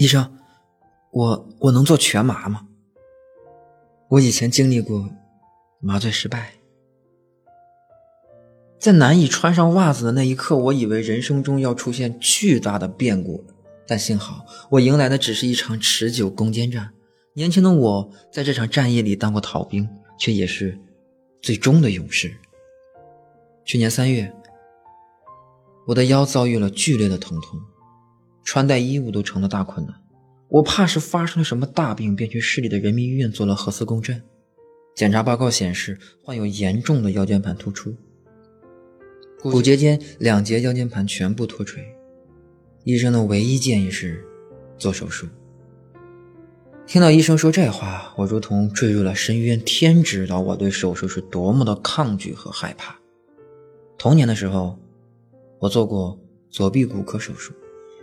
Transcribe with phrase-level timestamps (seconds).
[0.00, 0.32] 医生，
[1.10, 2.66] 我我能做全麻吗？
[4.08, 5.10] 我以前经历过
[5.78, 6.54] 麻醉失败，
[8.78, 13.44] 在难以穿上袜子的那一刻，我以为人生中要出现巨大的变故。
[13.86, 16.94] 但幸好，我迎来的只是一场持久攻坚战。
[17.34, 19.86] 年轻的我在这场战役里当过逃兵，
[20.18, 20.80] 却也是
[21.42, 22.34] 最终的勇士。
[23.66, 24.32] 去年三月，
[25.88, 27.60] 我的腰遭遇了剧烈的疼痛，
[28.44, 29.94] 穿戴衣物都成了大困难。
[30.48, 34.20] 我怕是发生了什么大病，便去市里的人民医院做了核磁共振。
[34.96, 37.94] 检查报告显示，患有严重的腰间盘突出，
[39.40, 41.84] 骨节间两节腰间盘全部脱垂。
[42.84, 44.24] 医生的唯一建议是
[44.76, 45.28] 做手术。
[46.86, 49.60] 听到医生说这话，我如同坠入了深渊。
[49.60, 52.98] 天知道我对手术是多么的抗拒和害怕。
[53.96, 54.76] 童年的时候，
[55.60, 56.18] 我做过
[56.50, 57.52] 左臂骨科手术，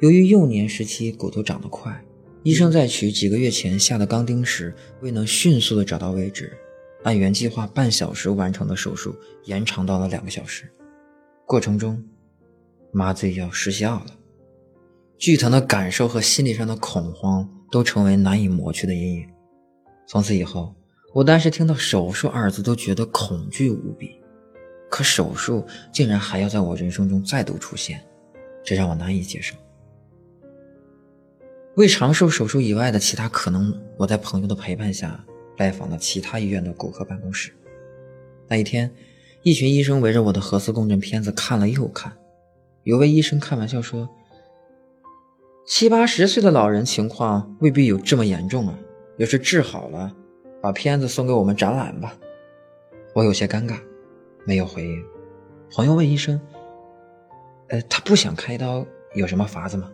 [0.00, 2.04] 由于幼年时期骨头长得快。
[2.42, 6.56] 医生在取几个月前下的钢钉时，未能迅速的找到位置，
[7.02, 10.64] 按原计划半小时完成的手术延长到了两个小时。
[11.44, 12.02] 过程中，
[12.92, 14.06] 麻醉药失效了，
[15.18, 19.28] 剧疼的感受和心理上的恐慌都成为难以抹去的阴影。
[20.08, 20.74] 从此以后，
[21.12, 24.18] 我单是听到“手术”二字都觉得恐惧无比。
[24.88, 28.02] 可手术竟然还要在我人生中再度出现，
[28.64, 29.54] 这让我难以接受。
[31.76, 35.24] 为长寿手术以外的其他可能，我在朋友的陪伴下
[35.56, 37.52] 拜访了其他医院的骨科办公室。
[38.48, 38.92] 那一天，
[39.42, 42.12] 一群医生围着我的核磁共振片子看了又看。
[42.82, 44.08] 有位医生开玩笑说
[45.64, 48.76] ：“七八十岁的老人情况未必有这么严重啊，
[49.18, 50.12] 要是治好了，
[50.60, 52.18] 把片子送给我们展览吧。”
[53.14, 53.78] 我有些尴尬，
[54.44, 55.04] 没有回应。
[55.72, 56.40] 朋友问医生
[57.68, 59.88] ：“呃，他不想开刀，有什么法子吗？”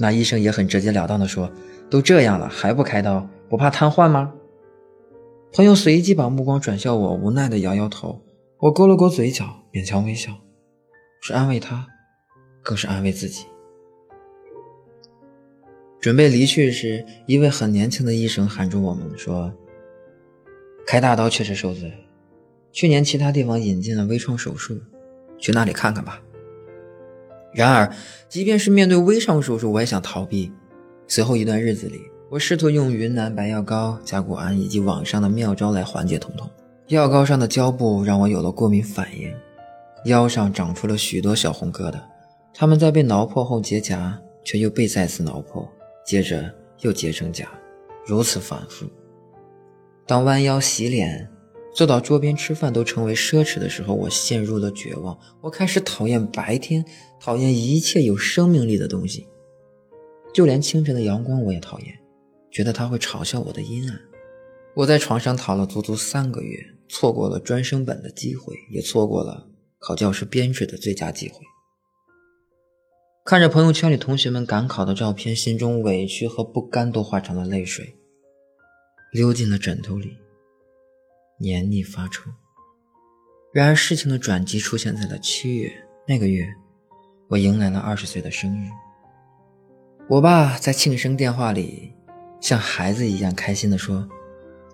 [0.00, 1.52] 那医生也很直截了当的说
[1.90, 4.32] ：“都这样了还不开刀，不怕瘫痪吗？”
[5.52, 8.22] 朋友随即把目光转向我，无奈的摇摇头。
[8.60, 10.32] 我勾了勾嘴角，勉强微笑，
[11.20, 11.86] 是安慰他，
[12.62, 13.44] 更是安慰自己。
[16.00, 19.52] 准备离去时，一位很年轻的医生喊住我们说
[20.86, 21.92] ：“开大刀确实受罪，
[22.72, 24.78] 去年其他地方引进了微创手术，
[25.38, 26.22] 去那里看看吧。”
[27.52, 27.92] 然而，
[28.28, 30.52] 即便是面对微创手术，我也想逃避。
[31.08, 36.48] 随后一段日子里，我试图用云南白药膏、甲钴胺以及网上的妙招来缓解疼痛。
[36.86, 39.34] 药膏上的胶布让我有了过敏反应，
[40.04, 41.96] 腰上长出了许多小红疙瘩。
[42.54, 44.12] 它们在被挠破后结痂，
[44.44, 45.68] 却又被再次挠破，
[46.06, 47.44] 接着又结成痂，
[48.06, 48.86] 如此反复。
[50.06, 51.28] 当弯腰洗脸。
[51.72, 55.18] 坐到桌边吃饭都成为奢侈的时候，我陷入了绝望。
[55.40, 56.84] 我开始讨厌白天，
[57.20, 59.26] 讨厌一切有生命力的东西，
[60.34, 61.98] 就连清晨的阳光我也讨厌，
[62.50, 64.00] 觉得它会嘲笑我的阴暗。
[64.74, 69.48] 我在床上躺了足足三个月，错过了专升本的机会，也错过了
[69.78, 71.36] 考教师编制的最佳机会。
[73.24, 77.94] 看着朋友圈里同学们赶考的照片，心中委屈和不甘都化成了泪水，
[79.12, 80.16] 流进了枕头里。
[81.42, 82.30] 黏腻发臭。
[83.50, 85.72] 然而，事情的转机出现在了七月。
[86.06, 86.46] 那个月，
[87.28, 88.68] 我迎来了二十岁的生日。
[90.06, 91.94] 我爸在庆生电话里，
[92.40, 94.06] 像孩子一样开心地说：“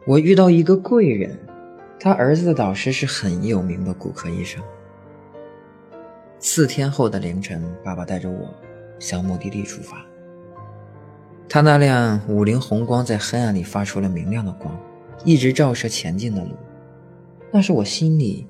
[0.09, 1.39] 我遇到一个贵人，
[2.01, 4.61] 他儿子的导师是很有名的骨科医生。”
[6.41, 8.53] 四天后的凌晨，爸爸带着我
[8.99, 10.05] 向目的地出发。
[11.49, 14.77] 他那辆五菱宏光在黑暗里发出了明亮的光。
[15.25, 16.51] 一直照射前进的路，
[17.53, 18.47] 那是我心里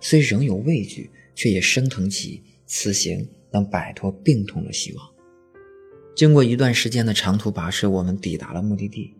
[0.00, 5.08] 虽仍有畏惧，却也升腾起此行能摆脱病痛的希望。
[6.14, 9.14] 经过一段时间的长途跋涉，我们抵达了目的地。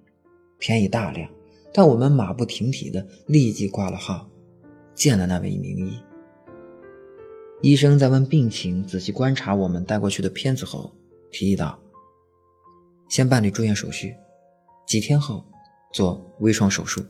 [0.59, 1.29] 天已大亮，
[1.73, 4.31] 但我们马不停蹄的立即挂了号，
[4.95, 5.99] 见了那位名医。
[7.61, 10.95] 医生在问病情、仔细观察我们带过去的片子后，
[11.31, 11.79] 提议道
[13.09, 14.15] ：“先办理住院手续，
[14.87, 15.45] 几天后。”
[15.93, 17.05] 做微创手术，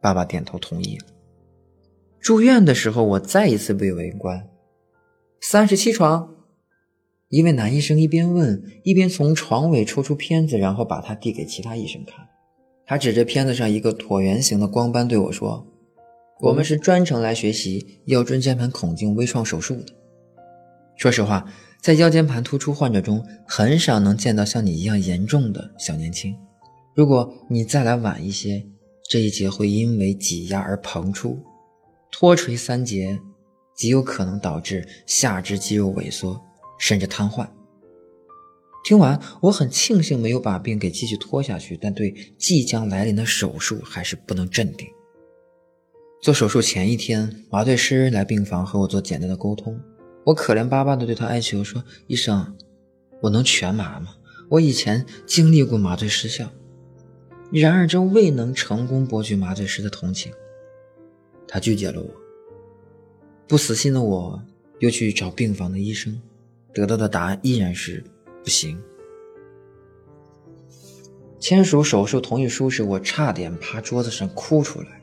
[0.00, 1.06] 爸爸点头同意了。
[2.20, 4.48] 住院的时候，我再一次被围观。
[5.40, 6.34] 三十七床，
[7.28, 12.26] 一位男医生一边问，一边从床尾抽出片子，然后把它递给其他医生看。
[12.84, 15.66] 他指着片子上一个椭圆形的光斑对我说
[16.40, 19.94] ：“我们是专程来学习腰椎间盘孔径微创手术的。”
[20.96, 21.46] 说实话，
[21.80, 26.34] 在腰间盘突出患者中，很少能见到像你一样严重的小年轻。
[26.98, 28.66] 如果你再来晚一些，
[29.08, 31.38] 这一节会因为挤压而膨出，
[32.10, 33.20] 脱垂三节，
[33.76, 36.42] 极有可能导致下肢肌肉萎缩，
[36.76, 37.46] 甚至瘫痪。
[38.84, 44.88] 听完，我很庆幸没有把病给继续拖下去，但对即将来临的手术还是不能镇定。
[46.20, 49.80] 做手术前一天，麻醉师来病房和我做简单的沟通。
[50.24, 52.56] 我可怜巴巴地对他哀求说：“医生，
[53.22, 54.16] 我能全麻吗？
[54.48, 56.50] 我以前经历过麻醉失效。”
[57.50, 60.32] 然而，这未能成功博取麻醉师的同情。
[61.46, 62.08] 他拒绝了我。
[63.46, 64.42] 不死心的我，
[64.80, 66.20] 又去找病房的医生，
[66.74, 68.04] 得到的答案依然是
[68.44, 68.78] 不行。
[71.40, 75.00] 签署手术同意书时，我差点趴桌子上哭出来。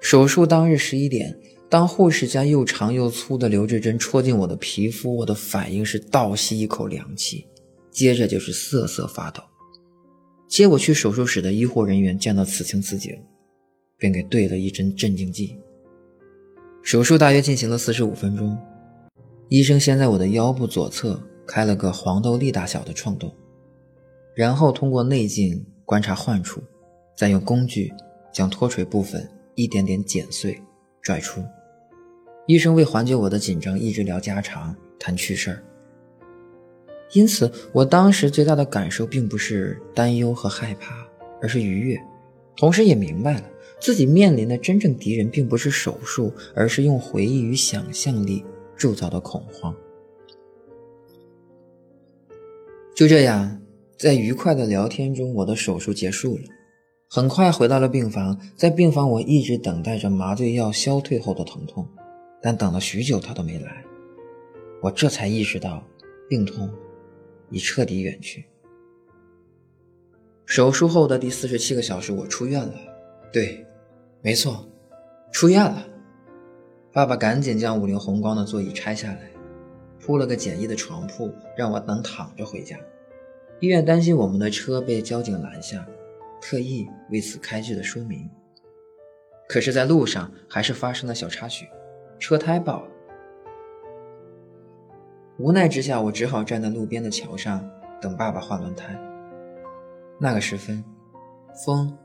[0.00, 7.46] 手术当日十一点，当护士将又长又粗的留置针戳进我的皮肤，我的反应是倒吸一口凉气，
[7.90, 9.42] 接着就是瑟瑟发抖。
[10.54, 13.20] 接我去手术室的医护人员见到此情此景，
[13.98, 15.58] 便给对了一针镇静剂。
[16.80, 18.56] 手术大约进行了四十五分钟，
[19.48, 23.34] 医生先在我的腰部左侧开了个黄豆粒大小的创洞，
[24.32, 26.62] 然后通过内镜观察患处，
[27.16, 27.92] 再用工具
[28.32, 29.28] 将脱垂部分。
[29.56, 30.62] 一点点剪碎，
[31.02, 31.42] 拽出。
[32.46, 35.64] 医生为缓解我的紧张，一直聊家常，谈趣事儿。
[37.14, 41.06] 因此，我当时最大的感受并不是担忧和害怕，
[41.40, 41.96] 而是愉悦。
[42.56, 43.44] 同时，也明白了
[43.80, 48.44] 自己面临的真正敌人并不是手术，而是用回忆与想象力
[48.76, 49.74] 铸造的恐慌。
[52.96, 53.60] 就这样，
[53.96, 56.42] 在愉快的聊天中，我的手术结束了。
[57.08, 61.86] 很快回到了病房，在病房我一直等待着麻醉药消退后的疼痛，
[62.42, 63.84] 但等了许久他都没来，
[64.82, 65.80] 我这才意识到
[66.28, 66.68] 病痛
[67.54, 68.44] 已彻底远去。
[70.44, 72.74] 手术后的第四十七个小时，我出院了。
[73.32, 73.64] 对，
[74.20, 74.68] 没错，
[75.32, 75.86] 出院了。
[76.92, 79.30] 爸爸赶紧将五菱宏光的座椅拆下来，
[80.00, 82.76] 铺了个简易的床铺，让我能躺着回家。
[83.60, 85.86] 医院担心我们的车被交警拦下。
[86.42, 88.28] 特意为此开具了说明，
[89.48, 91.66] 可是，在路上还是发生了小插曲，
[92.18, 92.93] 车胎爆了。
[95.38, 97.68] 无奈之下，我只好站在路边的桥上
[98.00, 98.98] 等爸爸换轮胎。
[100.20, 100.84] 那个时分，
[101.64, 101.96] 风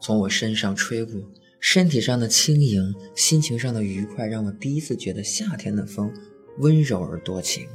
[0.00, 1.14] 从我身上吹过，
[1.60, 6.12] 身体上的轻盈，心情上的愉快，让我第一次觉得夏天的风
[6.58, 7.66] 温柔而多情。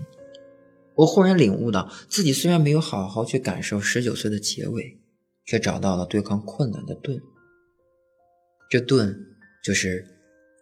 [0.95, 4.99] 我忽然领悟到，自己虽然没有好好去感受十九岁的结尾。
[5.47, 7.21] 却找到了对抗困难的盾，
[8.67, 9.15] 这盾
[9.63, 10.03] 就是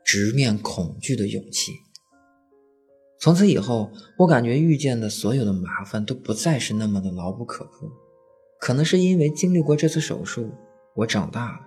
[0.03, 1.71] 直面恐惧的勇气。
[3.23, 7.89] 从此以后，我感觉遇见的所有的麻烦都不再是那么的牢不可破。
[8.59, 10.51] 可能是因为经历过这次手术，
[10.93, 11.59] 我长大了；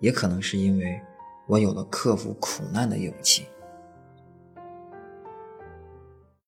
[0.00, 1.00] 也可能是因为
[1.46, 3.44] 我有了克服苦难的勇气。